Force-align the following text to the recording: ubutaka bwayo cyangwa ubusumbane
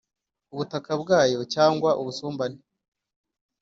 ubutaka 0.53 0.91
bwayo 1.01 1.39
cyangwa 1.53 1.89
ubusumbane 2.01 2.59